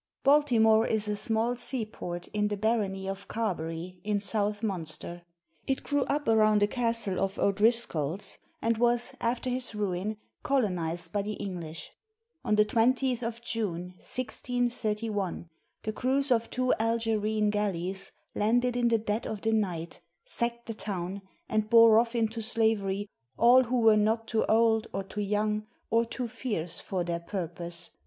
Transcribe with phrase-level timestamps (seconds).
[0.23, 5.21] [Baltimore is a small seaport in the barony of Carbery, in South Munster.
[5.67, 11.21] It grew up around a castle of O'Driscoll's, and was, after his ruin, colonized by
[11.21, 11.91] the English.
[12.43, 15.47] On the 20th of June, 1631,
[15.83, 20.73] the crews of two Algerine galleys landed in the dead of the night, sacked the
[20.73, 23.07] town, and bore off into slavery
[23.37, 27.91] all who were not too old, or too young, or too fierce, for their purpose.